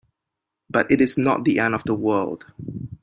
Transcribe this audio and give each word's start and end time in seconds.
But 0.67 0.89
it 0.89 0.99
is 0.99 1.15
not 1.15 1.45
the 1.45 1.59
end 1.59 1.75
of 1.75 1.83
the 1.83 1.93
world. 1.93 2.45